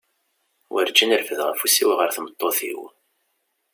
[0.71, 2.81] Warǧin refdeɣ afus-iw ɣer tmeṭṭut-iw.